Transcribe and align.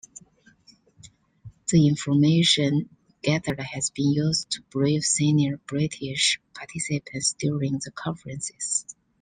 The 1.69 1.87
information 1.87 2.89
gathered 3.21 3.59
has 3.59 3.91
been 3.91 4.11
used 4.13 4.49
to 4.49 4.63
brief 4.71 5.03
senior 5.05 5.57
British 5.67 6.41
participants 6.55 7.35
during 7.37 7.73
the 7.85 7.91
conferences. 7.91 8.95